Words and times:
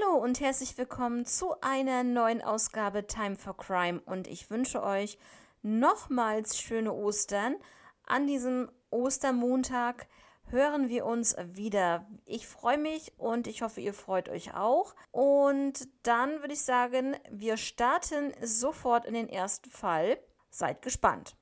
Hallo 0.00 0.18
und 0.18 0.40
herzlich 0.40 0.76
willkommen 0.76 1.24
zu 1.24 1.60
einer 1.60 2.04
neuen 2.04 2.42
Ausgabe 2.42 3.06
Time 3.06 3.36
for 3.36 3.56
Crime 3.56 4.00
und 4.04 4.26
ich 4.26 4.50
wünsche 4.50 4.82
euch 4.82 5.18
nochmals 5.62 6.58
schöne 6.58 6.92
Ostern. 6.92 7.56
An 8.06 8.26
diesem 8.26 8.70
Ostermontag 8.90 10.06
hören 10.50 10.88
wir 10.88 11.06
uns 11.06 11.36
wieder. 11.38 12.06
Ich 12.26 12.46
freue 12.46 12.78
mich 12.78 13.12
und 13.18 13.46
ich 13.46 13.62
hoffe, 13.62 13.80
ihr 13.80 13.94
freut 13.94 14.28
euch 14.28 14.54
auch. 14.54 14.94
Und 15.10 15.88
dann 16.02 16.40
würde 16.40 16.54
ich 16.54 16.62
sagen, 16.62 17.16
wir 17.30 17.56
starten 17.56 18.32
sofort 18.42 19.06
in 19.06 19.14
den 19.14 19.28
ersten 19.28 19.70
Fall. 19.70 20.18
Seid 20.50 20.82
gespannt. 20.82 21.37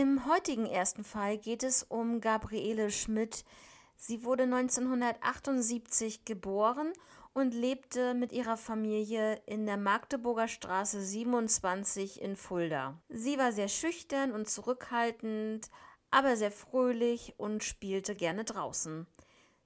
Im 0.00 0.24
heutigen 0.24 0.64
ersten 0.64 1.04
Fall 1.04 1.36
geht 1.36 1.62
es 1.62 1.82
um 1.82 2.22
Gabriele 2.22 2.90
Schmidt. 2.90 3.44
Sie 3.96 4.24
wurde 4.24 4.44
1978 4.44 6.24
geboren 6.24 6.94
und 7.34 7.52
lebte 7.52 8.14
mit 8.14 8.32
ihrer 8.32 8.56
Familie 8.56 9.42
in 9.44 9.66
der 9.66 9.76
Magdeburger 9.76 10.48
Straße 10.48 11.02
27 11.02 12.22
in 12.22 12.36
Fulda. 12.36 12.98
Sie 13.10 13.36
war 13.36 13.52
sehr 13.52 13.68
schüchtern 13.68 14.32
und 14.32 14.48
zurückhaltend, 14.48 15.68
aber 16.10 16.34
sehr 16.34 16.50
fröhlich 16.50 17.34
und 17.36 17.62
spielte 17.62 18.14
gerne 18.14 18.44
draußen. 18.44 19.06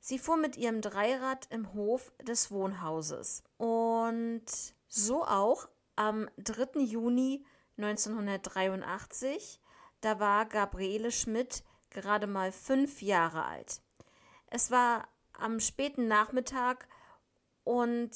Sie 0.01 0.19
fuhr 0.19 0.37
mit 0.37 0.57
ihrem 0.57 0.81
Dreirad 0.81 1.47
im 1.51 1.75
Hof 1.75 2.13
des 2.21 2.51
Wohnhauses. 2.51 3.45
Und 3.57 4.47
so 4.89 5.25
auch 5.25 5.69
am 5.95 6.29
3. 6.39 6.81
Juni 6.81 7.45
1983 7.77 9.61
da 10.05 10.21
war 10.21 10.47
Gabriele 10.47 11.11
Schmidt 11.11 11.65
gerade 11.91 12.27
mal 12.27 12.53
fünf 12.53 13.01
Jahre 13.01 13.45
alt. 13.45 13.81
Es 14.47 14.71
war 14.71 15.09
am 15.33 15.61
späten 15.61 16.07
Nachmittag 16.09 16.89
und 17.65 18.11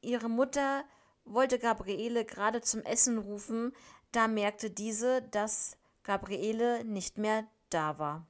ihre 0.00 0.28
Mutter 0.28 0.84
wollte 1.24 1.58
Gabriele 1.58 2.24
gerade 2.24 2.60
zum 2.60 2.82
Essen 2.82 3.18
rufen, 3.18 3.72
da 4.12 4.26
merkte 4.26 4.70
diese, 4.70 5.22
dass 5.22 5.76
Gabriele 6.02 6.84
nicht 6.84 7.18
mehr 7.18 7.46
da 7.68 7.98
war. 7.98 8.26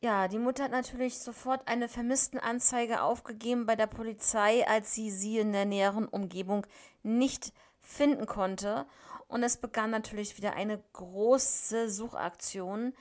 Ja, 0.00 0.26
die 0.26 0.40
Mutter 0.40 0.64
hat 0.64 0.72
natürlich 0.72 1.20
sofort 1.20 1.68
eine 1.68 1.88
Vermisstenanzeige 1.88 3.02
aufgegeben 3.02 3.66
bei 3.66 3.76
der 3.76 3.86
Polizei, 3.86 4.66
als 4.66 4.94
sie 4.94 5.12
sie 5.12 5.38
in 5.38 5.52
der 5.52 5.64
näheren 5.64 6.08
Umgebung 6.08 6.66
nicht 7.04 7.52
finden 7.78 8.26
konnte. 8.26 8.86
Und 9.32 9.42
es 9.42 9.56
begann 9.56 9.90
natürlich 9.90 10.36
wieder 10.36 10.56
eine 10.56 10.78
große 10.92 11.88
Suchaktion 11.88 12.92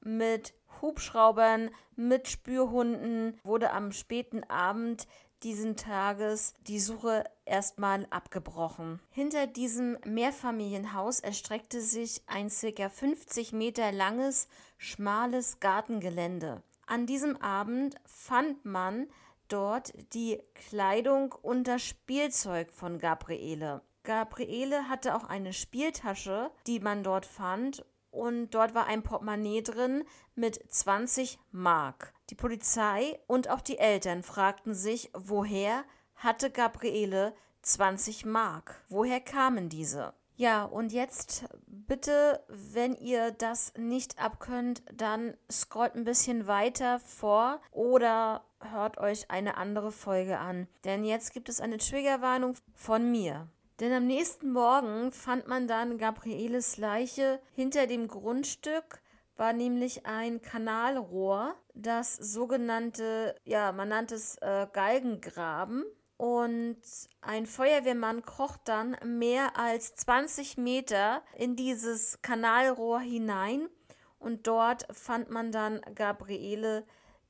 mit 0.00 0.54
Hubschraubern, 0.80 1.70
mit 1.96 2.28
Spürhunden. 2.28 3.36
Wurde 3.42 3.72
am 3.72 3.90
späten 3.90 4.44
Abend 4.44 5.08
diesen 5.42 5.74
Tages 5.76 6.54
die 6.68 6.78
Suche 6.78 7.24
erstmal 7.44 8.06
abgebrochen. 8.10 9.00
Hinter 9.10 9.48
diesem 9.48 9.98
Mehrfamilienhaus 10.04 11.18
erstreckte 11.18 11.80
sich 11.80 12.22
ein 12.28 12.50
ca. 12.50 12.88
50 12.88 13.52
Meter 13.52 13.90
langes, 13.90 14.46
schmales 14.78 15.58
Gartengelände. 15.58 16.62
An 16.86 17.06
diesem 17.06 17.36
Abend 17.38 17.96
fand 18.06 18.64
man 18.64 19.08
dort 19.48 19.92
die 20.14 20.40
Kleidung 20.54 21.32
und 21.42 21.64
das 21.64 21.82
Spielzeug 21.82 22.70
von 22.70 23.00
Gabriele. 23.00 23.82
Gabriele 24.02 24.88
hatte 24.88 25.14
auch 25.14 25.24
eine 25.24 25.52
Spieltasche, 25.52 26.50
die 26.66 26.80
man 26.80 27.02
dort 27.02 27.26
fand, 27.26 27.84
und 28.10 28.50
dort 28.50 28.74
war 28.74 28.86
ein 28.86 29.02
Portemonnaie 29.02 29.62
drin 29.62 30.04
mit 30.34 30.60
20 30.68 31.38
Mark. 31.52 32.12
Die 32.30 32.34
Polizei 32.34 33.20
und 33.26 33.48
auch 33.48 33.60
die 33.60 33.78
Eltern 33.78 34.22
fragten 34.22 34.74
sich, 34.74 35.10
woher 35.14 35.84
hatte 36.16 36.50
Gabriele 36.50 37.34
20 37.62 38.24
Mark? 38.26 38.82
Woher 38.88 39.20
kamen 39.20 39.68
diese? 39.68 40.14
Ja, 40.36 40.64
und 40.64 40.92
jetzt 40.92 41.44
bitte, 41.66 42.42
wenn 42.48 42.96
ihr 42.96 43.30
das 43.30 43.74
nicht 43.76 44.18
abkönnt, 44.22 44.82
dann 44.92 45.36
scrollt 45.50 45.94
ein 45.94 46.04
bisschen 46.04 46.46
weiter 46.46 46.98
vor 47.00 47.60
oder 47.72 48.42
hört 48.72 48.96
euch 48.96 49.30
eine 49.30 49.58
andere 49.58 49.92
Folge 49.92 50.38
an. 50.38 50.66
Denn 50.84 51.04
jetzt 51.04 51.34
gibt 51.34 51.50
es 51.50 51.60
eine 51.60 51.76
Triggerwarnung 51.76 52.56
von 52.74 53.10
mir. 53.10 53.48
Denn 53.80 53.94
am 53.94 54.06
nächsten 54.06 54.52
Morgen 54.52 55.10
fand 55.10 55.48
man 55.48 55.66
dann 55.66 55.96
Gabrieles 55.96 56.76
Leiche. 56.76 57.40
Hinter 57.54 57.86
dem 57.86 58.08
Grundstück 58.08 59.00
war 59.36 59.54
nämlich 59.54 60.04
ein 60.04 60.42
Kanalrohr, 60.42 61.54
das 61.74 62.14
sogenannte, 62.14 63.34
ja, 63.44 63.72
man 63.72 63.88
nannte 63.88 64.16
es 64.16 64.36
äh, 64.42 64.66
Galgengraben. 64.70 65.84
Und 66.18 66.82
ein 67.22 67.46
Feuerwehrmann 67.46 68.20
kroch 68.20 68.58
dann 68.58 68.94
mehr 69.02 69.58
als 69.58 69.94
20 69.94 70.58
Meter 70.58 71.22
in 71.34 71.56
dieses 71.56 72.20
Kanalrohr 72.20 73.00
hinein. 73.00 73.70
Und 74.18 74.46
dort 74.46 74.86
fand 74.94 75.30
man 75.30 75.50
dann 75.50 75.80
Gabriele, 75.94 76.84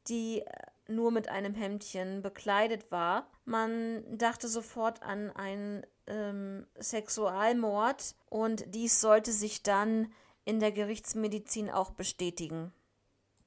die 0.08 0.42
nur 0.88 1.12
mit 1.12 1.28
einem 1.28 1.54
Hemdchen 1.54 2.22
bekleidet 2.22 2.90
war. 2.90 3.30
Man 3.44 4.02
dachte 4.18 4.48
sofort 4.48 5.04
an 5.04 5.30
einen 5.30 5.86
ähm, 6.10 6.66
Sexualmord 6.78 8.15
und 8.28 8.65
dies 8.75 9.00
sollte 9.00 9.32
sich 9.32 9.62
dann 9.62 10.12
in 10.44 10.60
der 10.60 10.72
Gerichtsmedizin 10.72 11.71
auch 11.71 11.91
bestätigen. 11.91 12.72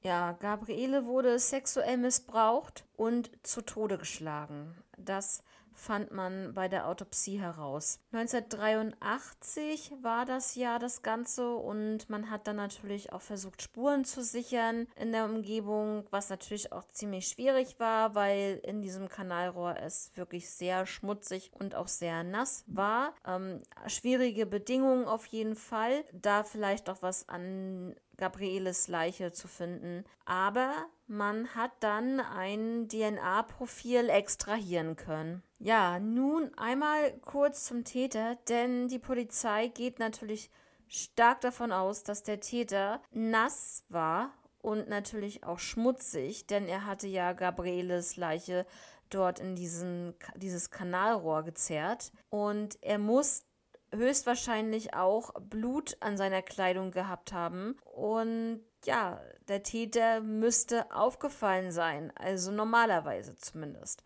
Ja, 0.02 0.34
Gabriele 0.34 1.06
wurde 1.06 1.40
sexuell 1.40 1.98
missbraucht 1.98 2.86
und 2.96 3.32
zu 3.44 3.62
Tode 3.62 3.98
geschlagen. 3.98 4.76
Das 4.98 5.44
fand 5.76 6.12
man 6.12 6.54
bei 6.54 6.68
der 6.68 6.88
Autopsie 6.88 7.40
heraus. 7.40 8.00
1983 8.12 9.92
war 10.02 10.26
das 10.26 10.56
Jahr 10.56 10.80
das 10.80 11.02
Ganze 11.02 11.56
und 11.56 12.10
man 12.10 12.30
hat 12.30 12.48
dann 12.48 12.58
natürlich 12.58 13.12
auch 13.14 13.22
versucht, 13.22 13.62
Spuren 13.62 14.06
zu 14.06 14.24
sichern 14.24 14.88
in 14.96 15.12
der 15.12 15.26
Umgebung, 15.26 16.06
was 16.10 16.30
natürlich 16.30 16.72
auch 16.72 16.88
ziemlich 16.90 17.28
schwierig 17.28 17.80
war, 17.80 18.16
weil 18.16 18.60
in 18.64 18.82
diesem 18.82 19.10
Kanalrohr 19.10 19.78
es 19.78 20.12
wirklich 20.16 20.50
sehr 20.50 20.86
schmutzig 20.86 21.52
und 21.54 21.76
auch 21.76 21.88
sehr 21.88 22.24
nass 22.24 22.64
war. 22.68 23.14
Ähm, 23.26 23.62
schwierige 23.88 24.46
Bedingungen 24.46 25.06
auf 25.06 25.26
jeden 25.28 25.56
Fall, 25.56 26.04
da 26.12 26.44
vielleicht 26.44 26.90
auch 26.90 27.02
was 27.02 27.28
an 27.30 27.96
Gabrieles 28.18 28.88
Leiche 28.88 29.32
zu 29.32 29.48
finden. 29.48 30.04
Aber 30.26 30.72
man 31.08 31.54
hat 31.56 31.72
dann 31.80 32.20
ein 32.20 32.88
DNA-Profil 32.88 34.10
extrahieren 34.10 34.96
können. 34.96 35.44
Ja, 35.64 35.98
nun 35.98 36.54
einmal 36.58 37.14
kurz 37.22 37.64
zum 37.64 37.86
Täter, 37.86 38.36
denn 38.50 38.90
die 38.90 39.00
Polizei 39.00 39.68
geht 39.68 39.98
natürlich 39.98 40.52
stark 40.90 41.40
davon 41.40 41.72
aus, 41.72 42.04
dass 42.04 42.22
der 42.22 42.42
Täter 42.42 43.02
nass 43.12 43.86
war 43.88 44.34
und 44.62 44.90
natürlich 44.90 45.46
auch 45.46 45.60
schmutzig, 45.60 46.48
denn 46.48 46.68
er 46.68 46.86
hatte 46.86 47.08
ja 47.08 47.32
Gabrieles 47.32 48.18
Leiche 48.18 48.66
dort 49.10 49.40
in 49.40 49.56
diesen, 49.56 50.16
dieses 50.36 50.70
Kanalrohr 50.70 51.44
gezerrt 51.44 52.12
und 52.30 52.78
er 52.82 53.00
muss 53.00 53.46
höchstwahrscheinlich 53.94 54.94
auch 54.96 55.32
Blut 55.40 55.96
an 56.02 56.18
seiner 56.18 56.42
Kleidung 56.42 56.92
gehabt 56.92 57.32
haben. 57.32 57.78
Und 57.86 58.66
ja, 58.84 59.22
der 59.48 59.64
Täter 59.64 60.20
müsste 60.20 60.94
aufgefallen 60.94 61.72
sein, 61.72 62.12
also 62.18 62.52
normalerweise 62.52 63.38
zumindest. 63.38 64.04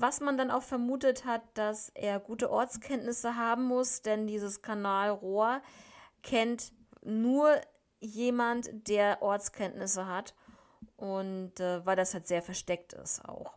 Was 0.00 0.20
man 0.20 0.38
dann 0.38 0.52
auch 0.52 0.62
vermutet 0.62 1.24
hat, 1.24 1.42
dass 1.54 1.90
er 1.94 2.20
gute 2.20 2.50
Ortskenntnisse 2.50 3.34
haben 3.34 3.64
muss, 3.64 4.00
denn 4.02 4.28
dieses 4.28 4.62
Kanalrohr 4.62 5.60
kennt 6.22 6.72
nur 7.02 7.60
jemand, 7.98 8.70
der 8.88 9.22
Ortskenntnisse 9.22 10.06
hat. 10.06 10.34
und 10.96 11.58
äh, 11.60 11.84
weil 11.84 11.96
das 11.96 12.14
halt 12.14 12.26
sehr 12.28 12.42
versteckt 12.42 12.92
ist 12.92 13.24
auch. 13.28 13.56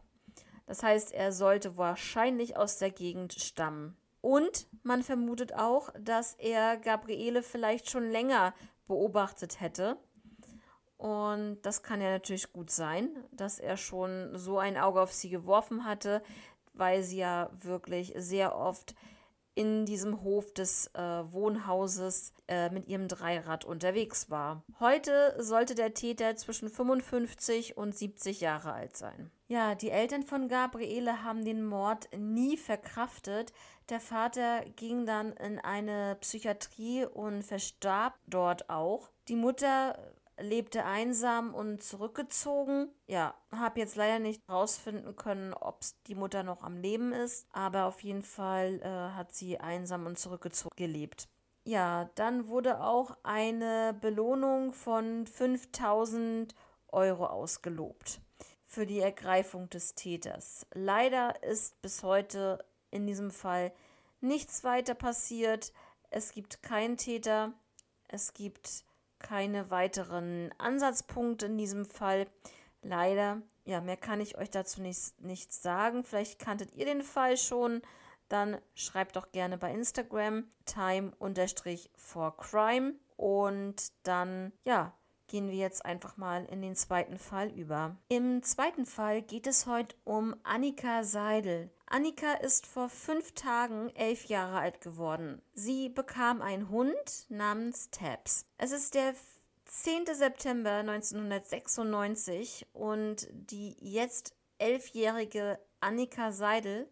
Das 0.65 0.83
heißt, 0.83 1.11
er 1.11 1.31
sollte 1.31 1.77
wahrscheinlich 1.77 2.57
aus 2.57 2.77
der 2.77 2.91
Gegend 2.91 3.33
stammen. 3.33 3.97
Und 4.21 4.67
man 4.83 5.03
vermutet 5.03 5.53
auch, 5.53 5.89
dass 5.99 6.33
er 6.35 6.77
Gabriele 6.77 7.43
vielleicht 7.43 7.89
schon 7.89 8.09
länger 8.09 8.53
beobachtet 8.88 9.59
hätte. 9.59 9.97
Und 11.01 11.63
das 11.63 11.81
kann 11.81 12.00
ja 12.00 12.12
natürlich 12.12 12.53
gut 12.53 12.69
sein, 12.69 13.09
dass 13.31 13.57
er 13.57 13.75
schon 13.75 14.38
so 14.38 14.59
ein 14.59 14.77
Auge 14.77 15.01
auf 15.01 15.12
sie 15.12 15.31
geworfen 15.31 15.83
hatte, 15.83 16.21
weil 16.75 17.01
sie 17.01 17.18
ja 17.18 17.50
wirklich 17.59 18.13
sehr 18.15 18.56
oft 18.56 18.94
in 19.56 19.88
diesem 19.88 20.21
Hof 20.21 20.53
des 20.53 20.92
äh, 20.94 21.01
Wohnhauses 21.01 22.36
äh, 22.48 22.69
mit 22.69 22.88
ihrem 22.88 23.07
Dreirad 23.07 23.65
unterwegs 23.65 24.30
war. 24.30 24.63
Heute 24.80 25.36
sollte 25.39 25.74
der 25.74 25.95
Täter 25.95 26.36
zwischen 26.36 26.69
55 26.69 27.77
und 27.77 27.98
70 27.98 28.39
Jahre 28.39 28.71
alt 28.71 28.95
sein. 28.95 29.31
Ja, 29.48 29.74
die 29.74 29.89
Eltern 29.89 30.21
von 30.21 30.48
Gabriele 30.50 31.24
haben 31.24 31.44
den 31.44 31.65
Mord 31.65 32.09
nie 32.15 32.57
verkraftet. 32.57 33.53
Der 33.89 34.00
Vater 34.00 34.62
ging 34.75 35.07
dann 35.07 35.33
in 35.33 35.57
eine 35.57 36.15
Psychiatrie 36.21 37.06
und 37.06 37.42
verstarb 37.42 38.13
dort 38.27 38.69
auch. 38.69 39.09
Die 39.30 39.36
Mutter 39.36 39.98
lebte 40.41 40.85
einsam 40.85 41.53
und 41.53 41.83
zurückgezogen. 41.83 42.89
Ja, 43.07 43.35
habe 43.51 43.79
jetzt 43.79 43.95
leider 43.95 44.19
nicht 44.19 44.41
rausfinden 44.49 45.15
können, 45.15 45.53
ob 45.53 45.81
die 46.07 46.15
Mutter 46.15 46.43
noch 46.43 46.63
am 46.63 46.77
Leben 46.77 47.13
ist, 47.13 47.47
aber 47.51 47.85
auf 47.85 48.01
jeden 48.03 48.23
Fall 48.23 48.79
äh, 48.81 49.15
hat 49.15 49.33
sie 49.33 49.59
einsam 49.59 50.05
und 50.05 50.19
zurückgezogen 50.19 50.75
gelebt. 50.75 51.27
Ja, 51.63 52.09
dann 52.15 52.47
wurde 52.47 52.81
auch 52.81 53.17
eine 53.23 53.95
Belohnung 53.99 54.73
von 54.73 55.27
5000 55.27 56.55
Euro 56.88 57.27
ausgelobt 57.27 58.19
für 58.65 58.85
die 58.85 58.99
Ergreifung 58.99 59.69
des 59.69 59.95
Täters. 59.95 60.65
Leider 60.73 61.43
ist 61.43 61.81
bis 61.81 62.03
heute 62.03 62.65
in 62.89 63.05
diesem 63.05 63.31
Fall 63.31 63.71
nichts 64.21 64.63
weiter 64.63 64.95
passiert. 64.95 65.73
Es 66.09 66.31
gibt 66.31 66.63
keinen 66.63 66.97
Täter. 66.97 67.53
Es 68.07 68.33
gibt 68.33 68.85
keine 69.21 69.69
weiteren 69.69 70.51
Ansatzpunkte 70.57 71.45
in 71.45 71.57
diesem 71.57 71.85
Fall. 71.85 72.27
Leider, 72.81 73.41
ja, 73.63 73.79
mehr 73.81 73.97
kann 73.97 74.21
ich 74.21 74.38
euch 74.38 74.50
dazu 74.50 74.81
nichts, 74.81 75.13
nichts 75.19 75.62
sagen. 75.62 76.03
Vielleicht 76.03 76.39
kanntet 76.39 76.73
ihr 76.75 76.85
den 76.85 77.03
Fall 77.03 77.38
schon. 77.38 77.81
Dann 78.27 78.57
schreibt 78.75 79.15
doch 79.15 79.31
gerne 79.31 79.57
bei 79.57 79.71
Instagram 79.71 80.51
time-for-crime. 80.65 82.95
Und 83.18 83.94
dann, 84.03 84.51
ja, 84.65 84.94
gehen 85.27 85.50
wir 85.50 85.57
jetzt 85.57 85.85
einfach 85.85 86.17
mal 86.17 86.45
in 86.45 86.62
den 86.62 86.75
zweiten 86.75 87.17
Fall 87.17 87.50
über. 87.50 87.95
Im 88.09 88.44
zweiten 88.44 88.85
Fall 88.85 89.21
geht 89.21 89.47
es 89.47 89.67
heute 89.67 89.95
um 90.03 90.35
Annika 90.44 91.03
Seidel. 91.03 91.71
Annika 91.93 92.35
ist 92.35 92.67
vor 92.67 92.88
fünf 92.88 93.33
Tagen 93.33 93.93
elf 93.95 94.23
Jahre 94.25 94.59
alt 94.59 94.79
geworden. 94.79 95.41
Sie 95.53 95.89
bekam 95.89 96.41
einen 96.41 96.69
Hund 96.69 97.25
namens 97.27 97.89
Tabs. 97.89 98.45
Es 98.57 98.71
ist 98.71 98.93
der 98.93 99.13
10. 99.65 100.05
September 100.13 100.71
1996 100.71 102.67
und 102.71 103.27
die 103.33 103.75
jetzt 103.81 104.33
elfjährige 104.57 105.59
Annika 105.81 106.31
Seidel 106.31 106.89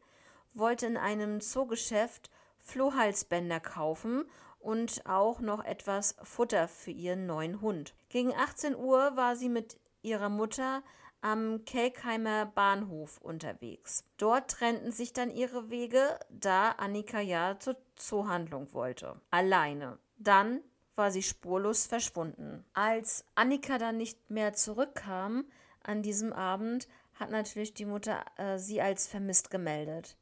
wollte 0.53 0.87
in 0.87 0.97
einem 0.97 1.39
Zoogeschäft 1.39 2.29
Flohhalsbänder 2.57 3.61
kaufen 3.61 4.25
und 4.59 5.05
auch 5.05 5.39
noch 5.39 5.63
etwas 5.63 6.17
Futter 6.23 6.67
für 6.67 6.91
ihren 6.91 7.25
neuen 7.25 7.61
Hund. 7.61 7.95
Gegen 8.09 8.35
18 8.35 8.75
Uhr 8.75 9.15
war 9.15 9.37
sie 9.37 9.47
mit 9.47 9.79
ihrer 10.01 10.27
Mutter 10.27 10.83
am 11.21 11.65
Kelkheimer 11.65 12.45
Bahnhof 12.45 13.19
unterwegs. 13.19 14.03
Dort 14.17 14.51
trennten 14.51 14.91
sich 14.91 15.13
dann 15.13 15.31
ihre 15.31 15.69
Wege, 15.69 16.19
da 16.29 16.71
Annika 16.71 17.19
ja 17.19 17.57
zur 17.59 17.77
Zoohandlung 17.95 18.73
wollte. 18.73 19.19
Alleine. 19.31 19.97
Dann 20.17 20.61
war 20.95 21.11
sie 21.11 21.23
spurlos 21.23 21.85
verschwunden. 21.85 22.65
Als 22.73 23.25
Annika 23.35 23.77
dann 23.77 23.97
nicht 23.97 24.29
mehr 24.29 24.53
zurückkam 24.53 25.45
an 25.83 26.01
diesem 26.01 26.33
Abend, 26.33 26.87
hat 27.15 27.31
natürlich 27.31 27.73
die 27.73 27.85
Mutter 27.85 28.23
äh, 28.37 28.57
sie 28.57 28.81
als 28.81 29.07
vermisst 29.07 29.49
gemeldet. 29.49 30.17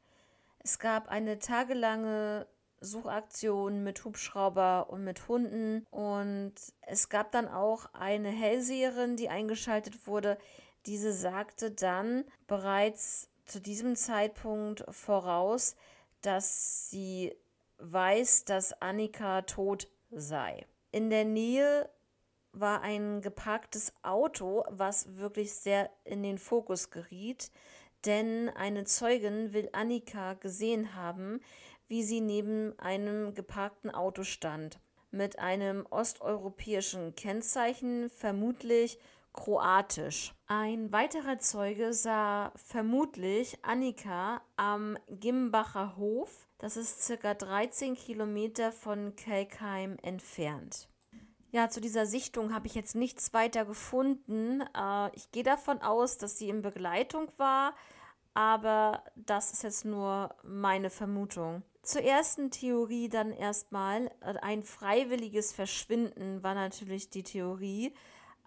Es 0.58 0.78
gab 0.78 1.08
eine 1.08 1.38
tagelange 1.38 2.46
Suchaktion 2.80 3.82
mit 3.82 4.04
Hubschrauber 4.04 4.88
und 4.90 5.04
mit 5.04 5.28
Hunden 5.28 5.86
und 5.90 6.54
es 6.82 7.08
gab 7.08 7.32
dann 7.32 7.48
auch 7.48 7.92
eine 7.92 8.28
Hellseherin, 8.28 9.16
die 9.16 9.28
eingeschaltet 9.28 10.06
wurde, 10.06 10.38
diese 10.86 11.12
sagte 11.12 11.70
dann 11.70 12.24
bereits 12.46 13.28
zu 13.46 13.60
diesem 13.60 13.96
Zeitpunkt 13.96 14.84
voraus, 14.90 15.76
dass 16.20 16.90
sie 16.90 17.34
weiß, 17.78 18.44
dass 18.44 18.80
Annika 18.82 19.42
tot 19.42 19.88
sei. 20.10 20.66
In 20.90 21.10
der 21.10 21.24
Nähe 21.24 21.88
war 22.52 22.82
ein 22.82 23.20
geparktes 23.20 23.92
Auto, 24.02 24.64
was 24.68 25.16
wirklich 25.16 25.52
sehr 25.52 25.90
in 26.04 26.22
den 26.22 26.38
Fokus 26.38 26.90
geriet, 26.90 27.50
denn 28.04 28.48
eine 28.50 28.84
Zeugin 28.84 29.52
will 29.52 29.68
Annika 29.72 30.34
gesehen 30.34 30.94
haben, 30.94 31.40
wie 31.88 32.02
sie 32.02 32.20
neben 32.20 32.78
einem 32.78 33.34
geparkten 33.34 33.90
Auto 33.90 34.22
stand, 34.22 34.78
mit 35.10 35.38
einem 35.38 35.86
osteuropäischen 35.90 37.14
Kennzeichen, 37.14 38.10
vermutlich 38.10 38.98
kroatisch. 39.38 40.34
Ein 40.48 40.90
weiterer 40.90 41.38
Zeuge 41.38 41.92
sah 41.92 42.52
vermutlich 42.56 43.64
Annika 43.64 44.42
am 44.56 44.98
Gimbacher 45.08 45.96
Hof, 45.96 46.48
das 46.58 46.76
ist 46.76 47.04
circa 47.04 47.34
13 47.34 47.94
Kilometer 47.94 48.72
von 48.72 49.14
Kelkheim 49.14 49.96
entfernt. 50.02 50.88
Ja, 51.52 51.68
zu 51.68 51.80
dieser 51.80 52.04
Sichtung 52.04 52.52
habe 52.52 52.66
ich 52.66 52.74
jetzt 52.74 52.96
nichts 52.96 53.32
weiter 53.32 53.64
gefunden. 53.64 54.62
Äh, 54.76 55.14
ich 55.14 55.30
gehe 55.30 55.44
davon 55.44 55.80
aus, 55.82 56.18
dass 56.18 56.36
sie 56.36 56.48
in 56.48 56.60
Begleitung 56.60 57.28
war, 57.36 57.74
aber 58.34 59.04
das 59.14 59.52
ist 59.52 59.62
jetzt 59.62 59.84
nur 59.84 60.34
meine 60.42 60.90
Vermutung. 60.90 61.62
Zur 61.82 62.02
ersten 62.02 62.50
Theorie 62.50 63.08
dann 63.08 63.32
erstmal. 63.32 64.10
Ein 64.20 64.62
freiwilliges 64.62 65.52
Verschwinden 65.52 66.42
war 66.42 66.54
natürlich 66.54 67.08
die 67.08 67.22
Theorie 67.22 67.94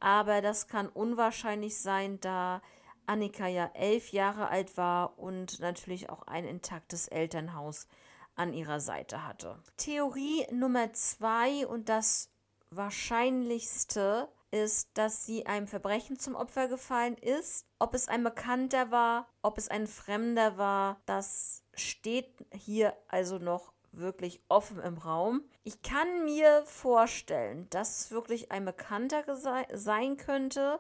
aber 0.02 0.42
das 0.42 0.68
kann 0.68 0.90
unwahrscheinlich 0.90 1.80
sein, 1.80 2.20
da 2.20 2.62
Annika 3.06 3.48
ja 3.48 3.70
elf 3.74 4.12
Jahre 4.12 4.50
alt 4.50 4.78
war 4.78 5.18
und 5.18 5.60
natürlich 5.60 6.10
auch 6.10 6.24
ein 6.24 6.46
intaktes 6.46 7.08
Elternhaus 7.08 7.88
an 8.36 8.54
ihrer 8.54 8.80
Seite 8.80 9.26
hatte. 9.26 9.62
Theorie 9.78 10.46
Nummer 10.52 10.94
zwei 10.94 11.68
und 11.68 11.90
das 11.90 12.30
wahrscheinlichste 12.70 14.30
ist, 14.52 14.90
dass 14.98 15.26
sie 15.26 15.46
einem 15.46 15.68
Verbrechen 15.68 16.20
zum 16.20 16.36
Opfer 16.36 16.68
gefallen 16.68 17.18
ist. 17.18 17.66
Ob 17.80 17.94
es 17.94 18.08
ein 18.08 18.24
Bekannter 18.24 18.92
war, 18.92 19.28
ob 19.42 19.58
es 19.58 19.70
ein 19.70 19.88
Fremder 19.88 20.58
war, 20.58 21.02
das 21.06 21.64
steht 21.74 22.46
hier 22.54 22.94
also 23.08 23.40
noch 23.40 23.74
wirklich 23.92 24.42
offen 24.48 24.80
im 24.80 24.98
Raum. 24.98 25.44
Ich 25.64 25.82
kann 25.82 26.24
mir 26.24 26.64
vorstellen, 26.66 27.68
dass 27.70 28.00
es 28.00 28.12
wirklich 28.12 28.52
ein 28.52 28.66
Bekannter 28.66 29.24
sein 29.74 30.18
könnte, 30.18 30.80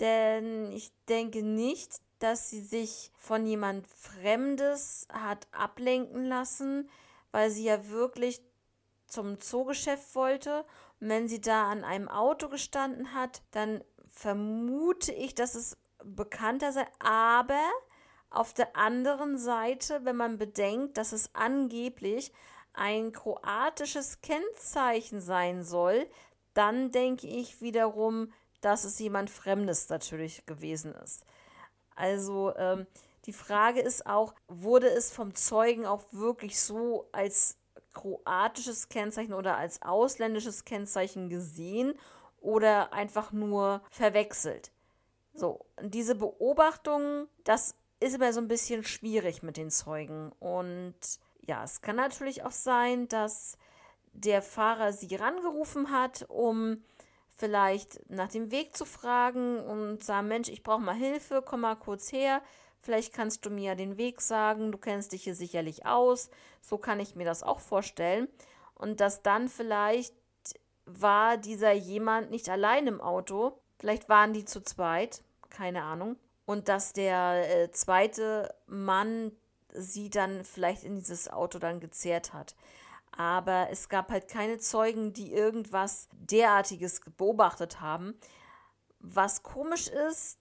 denn 0.00 0.70
ich 0.72 0.92
denke 1.08 1.42
nicht, 1.42 2.00
dass 2.18 2.50
sie 2.50 2.60
sich 2.60 3.10
von 3.16 3.46
jemand 3.46 3.86
Fremdes 3.86 5.06
hat 5.12 5.46
ablenken 5.52 6.26
lassen, 6.26 6.88
weil 7.30 7.50
sie 7.50 7.64
ja 7.64 7.88
wirklich 7.88 8.42
zum 9.06 9.40
Zoogeschäft 9.40 10.14
wollte. 10.14 10.64
Und 11.00 11.08
wenn 11.08 11.28
sie 11.28 11.40
da 11.40 11.70
an 11.70 11.84
einem 11.84 12.08
Auto 12.08 12.48
gestanden 12.48 13.14
hat, 13.14 13.42
dann 13.50 13.84
vermute 14.08 15.12
ich, 15.12 15.34
dass 15.34 15.54
es 15.54 15.76
bekannter 16.04 16.72
sei. 16.72 16.86
Aber 16.98 17.62
auf 18.30 18.52
der 18.52 18.76
anderen 18.76 19.38
Seite, 19.38 20.04
wenn 20.04 20.16
man 20.16 20.38
bedenkt, 20.38 20.96
dass 20.96 21.12
es 21.12 21.34
angeblich 21.34 22.32
ein 22.72 23.12
kroatisches 23.12 24.20
Kennzeichen 24.20 25.20
sein 25.20 25.62
soll, 25.62 26.06
dann 26.54 26.90
denke 26.90 27.26
ich 27.26 27.60
wiederum, 27.60 28.32
dass 28.60 28.84
es 28.84 28.98
jemand 28.98 29.30
Fremdes 29.30 29.88
natürlich 29.88 30.44
gewesen 30.46 30.94
ist. 30.94 31.24
Also 31.94 32.54
ähm, 32.56 32.86
die 33.24 33.32
Frage 33.32 33.80
ist 33.80 34.06
auch, 34.06 34.34
wurde 34.48 34.88
es 34.88 35.12
vom 35.12 35.34
Zeugen 35.34 35.86
auch 35.86 36.04
wirklich 36.12 36.60
so 36.60 37.08
als 37.12 37.56
kroatisches 37.92 38.88
Kennzeichen 38.88 39.32
oder 39.32 39.56
als 39.56 39.82
ausländisches 39.82 40.64
Kennzeichen 40.64 41.28
gesehen 41.28 41.94
oder 42.40 42.92
einfach 42.92 43.32
nur 43.32 43.82
verwechselt? 43.90 44.70
So, 45.34 45.66
diese 45.80 46.14
Beobachtung, 46.14 47.28
das 47.44 47.74
ist 48.00 48.14
immer 48.14 48.32
so 48.32 48.40
ein 48.40 48.48
bisschen 48.48 48.84
schwierig 48.84 49.42
mit 49.42 49.56
den 49.56 49.70
Zeugen. 49.70 50.32
Und 50.38 50.94
ja, 51.40 51.64
es 51.64 51.80
kann 51.80 51.96
natürlich 51.96 52.44
auch 52.44 52.52
sein, 52.52 53.08
dass 53.08 53.58
der 54.12 54.42
Fahrer 54.42 54.92
sie 54.92 55.14
rangerufen 55.14 55.90
hat, 55.90 56.26
um 56.28 56.82
vielleicht 57.36 58.08
nach 58.10 58.28
dem 58.28 58.50
Weg 58.50 58.76
zu 58.76 58.84
fragen 58.84 59.60
und 59.60 60.02
sagen, 60.02 60.28
Mensch, 60.28 60.48
ich 60.48 60.62
brauche 60.62 60.80
mal 60.80 60.94
Hilfe, 60.94 61.42
komm 61.44 61.62
mal 61.62 61.76
kurz 61.76 62.12
her. 62.12 62.42
Vielleicht 62.80 63.12
kannst 63.12 63.44
du 63.44 63.50
mir 63.50 63.74
den 63.74 63.96
Weg 63.98 64.20
sagen, 64.20 64.72
du 64.72 64.78
kennst 64.78 65.12
dich 65.12 65.24
hier 65.24 65.34
sicherlich 65.34 65.86
aus. 65.86 66.30
So 66.60 66.78
kann 66.78 67.00
ich 67.00 67.14
mir 67.14 67.24
das 67.24 67.42
auch 67.42 67.60
vorstellen. 67.60 68.28
Und 68.74 69.00
dass 69.00 69.22
dann 69.22 69.48
vielleicht 69.48 70.14
war 70.86 71.36
dieser 71.36 71.72
jemand 71.72 72.30
nicht 72.30 72.48
allein 72.48 72.86
im 72.86 73.00
Auto. 73.00 73.60
Vielleicht 73.78 74.08
waren 74.08 74.32
die 74.32 74.44
zu 74.44 74.62
zweit, 74.62 75.22
keine 75.50 75.82
Ahnung. 75.82 76.16
Und 76.46 76.68
dass 76.68 76.92
der 76.92 77.62
äh, 77.64 77.70
zweite 77.72 78.54
Mann 78.66 79.32
sie 79.72 80.08
dann 80.08 80.44
vielleicht 80.44 80.84
in 80.84 80.96
dieses 80.96 81.28
Auto 81.28 81.58
dann 81.58 81.80
gezerrt 81.80 82.32
hat. 82.32 82.54
Aber 83.12 83.68
es 83.70 83.88
gab 83.88 84.10
halt 84.10 84.28
keine 84.28 84.58
Zeugen, 84.58 85.12
die 85.12 85.32
irgendwas 85.32 86.08
derartiges 86.12 87.00
beobachtet 87.16 87.80
haben. 87.80 88.14
Was 89.00 89.42
komisch 89.42 89.88
ist, 89.88 90.38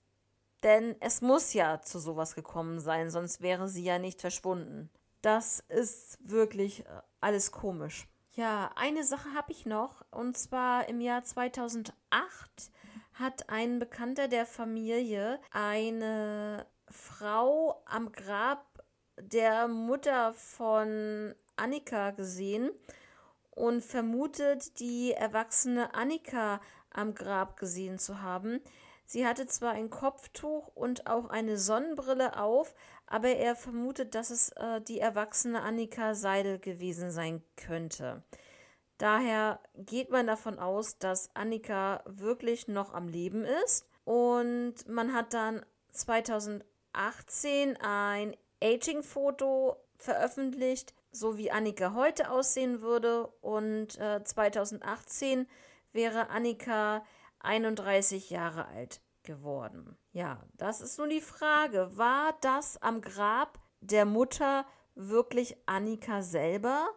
denn 0.63 0.95
es 0.99 1.21
muss 1.21 1.53
ja 1.53 1.81
zu 1.81 1.99
sowas 1.99 2.35
gekommen 2.35 2.79
sein, 2.79 3.09
sonst 3.09 3.41
wäre 3.41 3.67
sie 3.67 3.83
ja 3.83 3.99
nicht 3.99 4.21
verschwunden. 4.21 4.89
Das 5.21 5.63
ist 5.69 6.17
wirklich 6.21 6.85
äh, 6.85 7.01
alles 7.21 7.51
komisch. 7.51 8.07
Ja, 8.33 8.71
eine 8.75 9.03
Sache 9.03 9.33
habe 9.33 9.51
ich 9.51 9.65
noch. 9.65 10.03
Und 10.11 10.37
zwar 10.37 10.89
im 10.89 10.99
Jahr 11.01 11.23
2008 11.23 11.93
hat 13.15 13.49
ein 13.49 13.79
Bekannter 13.79 14.27
der 14.27 14.45
Familie 14.45 15.39
eine 15.51 16.65
Frau 16.89 17.81
am 17.85 18.11
Grab 18.11 18.83
der 19.17 19.67
Mutter 19.67 20.33
von 20.33 21.33
Annika 21.55 22.11
gesehen 22.11 22.69
und 23.51 23.83
vermutet, 23.83 24.79
die 24.79 25.13
erwachsene 25.13 25.93
Annika 25.93 26.59
am 26.91 27.15
Grab 27.15 27.57
gesehen 27.57 27.97
zu 27.99 28.21
haben. 28.21 28.61
Sie 29.05 29.25
hatte 29.25 29.45
zwar 29.45 29.71
ein 29.71 29.89
Kopftuch 29.89 30.67
und 30.75 31.07
auch 31.07 31.29
eine 31.29 31.57
Sonnenbrille 31.57 32.37
auf, 32.37 32.75
aber 33.07 33.29
er 33.29 33.55
vermutet, 33.55 34.15
dass 34.15 34.29
es 34.29 34.49
äh, 34.49 34.81
die 34.81 34.99
erwachsene 34.99 35.61
Annika 35.61 36.15
Seidel 36.15 36.59
gewesen 36.59 37.11
sein 37.11 37.43
könnte. 37.55 38.23
Daher 38.97 39.59
geht 39.75 40.09
man 40.09 40.27
davon 40.27 40.57
aus, 40.57 40.97
dass 40.97 41.35
Annika 41.35 42.01
wirklich 42.05 42.67
noch 42.67 42.93
am 42.93 43.07
Leben 43.07 43.43
ist. 43.65 43.85
Und 44.05 44.87
man 44.87 45.13
hat 45.13 45.33
dann 45.33 45.65
2018 45.91 47.77
ein 47.81 48.35
Aging-Foto 48.63 49.77
veröffentlicht, 49.97 50.93
so 51.11 51.37
wie 51.37 51.51
Annika 51.51 51.93
heute 51.93 52.31
aussehen 52.31 52.81
würde. 52.81 53.27
Und 53.41 53.97
äh, 53.99 54.23
2018 54.23 55.47
wäre 55.91 56.29
Annika 56.29 57.03
31 57.39 58.29
Jahre 58.29 58.67
alt 58.67 59.01
geworden. 59.23 59.97
Ja, 60.13 60.39
das 60.53 60.81
ist 60.81 60.97
nun 60.99 61.09
die 61.09 61.21
Frage. 61.21 61.97
War 61.97 62.33
das 62.41 62.81
am 62.81 63.01
Grab 63.01 63.59
der 63.81 64.05
Mutter 64.05 64.65
wirklich 64.95 65.57
Annika 65.65 66.21
selber? 66.21 66.87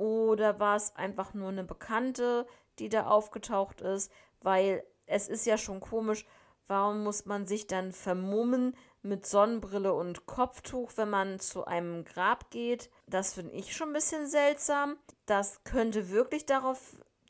Oder 0.00 0.58
war 0.58 0.76
es 0.76 0.96
einfach 0.96 1.34
nur 1.34 1.50
eine 1.50 1.62
Bekannte, 1.62 2.46
die 2.78 2.88
da 2.88 3.06
aufgetaucht 3.06 3.82
ist? 3.82 4.10
Weil 4.40 4.82
es 5.04 5.28
ist 5.28 5.44
ja 5.44 5.58
schon 5.58 5.80
komisch, 5.80 6.24
warum 6.68 7.04
muss 7.04 7.26
man 7.26 7.46
sich 7.46 7.66
dann 7.66 7.92
vermummen 7.92 8.74
mit 9.02 9.26
Sonnenbrille 9.26 9.92
und 9.92 10.24
Kopftuch, 10.24 10.92
wenn 10.96 11.10
man 11.10 11.38
zu 11.38 11.66
einem 11.66 12.06
Grab 12.06 12.50
geht? 12.50 12.88
Das 13.08 13.34
finde 13.34 13.52
ich 13.52 13.76
schon 13.76 13.90
ein 13.90 13.92
bisschen 13.92 14.26
seltsam. 14.26 14.96
Das 15.26 15.64
könnte 15.64 16.08
wirklich 16.08 16.46
darauf 16.46 16.80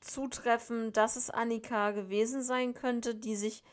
zutreffen, 0.00 0.92
dass 0.92 1.16
es 1.16 1.28
Annika 1.28 1.90
gewesen 1.90 2.40
sein 2.40 2.72
könnte, 2.72 3.16
die 3.16 3.34
sich 3.34 3.64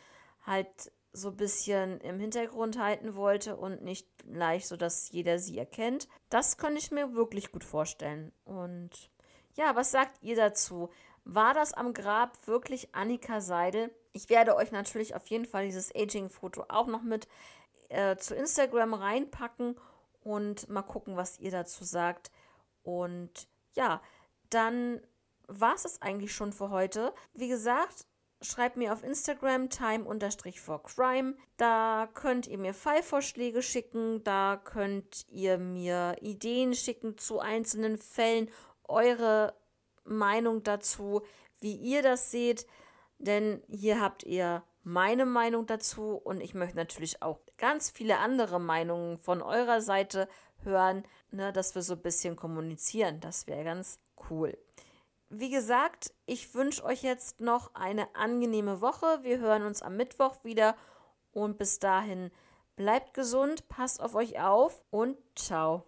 halt 0.44 0.92
so 1.18 1.30
ein 1.30 1.38
bisschen 1.38 2.00
im 2.02 2.20
Hintergrund 2.20 2.80
halten 2.80 3.16
wollte 3.16 3.58
und 3.58 3.82
nicht 3.82 4.08
leicht, 4.26 4.68
sodass 4.68 5.12
jeder 5.12 5.40
sie 5.40 5.58
erkennt. 5.58 6.08
Das 6.30 6.58
könnte 6.58 6.80
ich 6.80 6.92
mir 6.92 7.14
wirklich 7.14 7.52
gut 7.52 7.64
vorstellen. 7.64 8.32
Und 8.46 8.92
ja, 9.56 9.76
was 9.76 9.92
sagt 9.92 10.22
ihr 10.22 10.36
dazu? 10.36 10.90
War 11.26 11.54
das 11.54 11.74
am 11.74 11.94
Grab 11.94 12.48
wirklich 12.48 12.96
Annika 12.96 13.42
Seidel? 13.42 13.92
Ich 14.14 14.30
werde 14.30 14.56
euch 14.56 14.72
natürlich 14.72 15.16
auf 15.16 15.28
jeden 15.28 15.46
Fall 15.46 15.66
dieses 15.66 15.94
Aging-Foto 15.94 16.66
auch 16.70 16.88
noch 16.88 17.02
mit 17.04 17.28
äh, 17.90 18.16
zu 18.18 18.36
Instagram 18.36 18.94
reinpacken 18.94 19.76
und 20.22 20.70
mal 20.70 20.84
gucken, 20.84 21.18
was 21.18 21.40
ihr 21.40 21.52
dazu 21.52 21.84
sagt. 21.84 22.32
Und 22.84 23.48
ja, 23.76 24.02
dann 24.50 25.02
war 25.48 25.76
es 25.76 25.86
es 25.86 26.02
eigentlich 26.02 26.34
schon 26.34 26.54
für 26.54 26.70
heute. 26.70 27.14
Wie 27.34 27.48
gesagt, 27.48 28.08
schreibt 28.42 28.78
mir 28.78 28.94
auf 28.94 29.04
Instagram 29.04 29.70
time-for-crime. 29.70 31.36
Da 31.58 32.10
könnt 32.14 32.48
ihr 32.48 32.58
mir 32.58 32.74
Fallvorschläge 32.74 33.62
schicken, 33.62 34.24
da 34.24 34.62
könnt 34.64 35.26
ihr 35.30 35.58
mir 35.58 36.16
Ideen 36.22 36.74
schicken 36.74 37.18
zu 37.18 37.40
einzelnen 37.40 37.98
Fällen, 37.98 38.50
eure 38.84 39.54
Meinung 40.04 40.64
dazu, 40.64 41.22
wie 41.60 41.76
ihr 41.76 42.02
das 42.02 42.32
seht. 42.32 42.66
Denn 43.20 43.64
hier 43.68 44.00
habt 44.00 44.24
ihr 44.24 44.64
meine 44.84 45.26
Meinung 45.26 45.66
dazu 45.66 46.16
und 46.16 46.40
ich 46.40 46.54
möchte 46.54 46.78
natürlich 46.78 47.22
auch 47.22 47.40
ganz 47.58 47.90
viele 47.90 48.20
andere 48.20 48.60
Meinungen 48.60 49.18
von 49.18 49.42
eurer 49.42 49.82
Seite 49.82 50.30
hören, 50.64 51.04
ne, 51.32 51.52
dass 51.52 51.76
wir 51.76 51.82
so 51.82 51.94
ein 51.94 52.02
bisschen 52.02 52.36
kommunizieren. 52.36 53.20
Das 53.20 53.48
wäre 53.48 53.64
ganz 53.64 54.00
cool. 54.30 54.58
Wie 55.30 55.50
gesagt, 55.50 56.14
ich 56.26 56.54
wünsche 56.56 56.84
euch 56.86 57.04
jetzt 57.04 57.42
noch 57.42 57.76
eine 57.76 58.16
angenehme 58.16 58.80
Woche. 58.80 59.20
Wir 59.24 59.40
hören 59.40 59.64
uns 59.64 59.82
am 59.82 59.98
Mittwoch 59.98 60.44
wieder 60.44 60.76
und 61.32 61.58
bis 61.58 61.80
dahin 61.80 62.32
bleibt 62.78 63.14
gesund, 63.14 63.68
passt 63.68 64.02
auf 64.02 64.16
euch 64.16 64.40
auf 64.40 64.86
und 64.90 65.18
ciao. 65.36 65.84